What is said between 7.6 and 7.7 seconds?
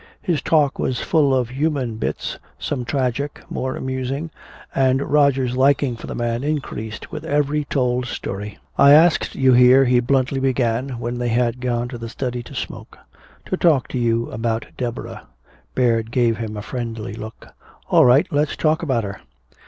story